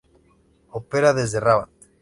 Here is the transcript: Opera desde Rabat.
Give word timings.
Opera 0.71 1.13
desde 1.13 1.39
Rabat. 1.39 1.69